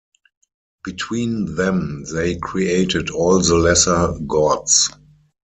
[0.83, 4.89] Between them they created all the lesser Gods.